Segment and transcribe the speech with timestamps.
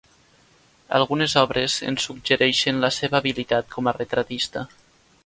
[0.99, 4.65] Algunes obres ens suggereixen la seva habilitat com a retratista.